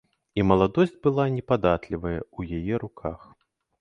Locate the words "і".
0.39-0.43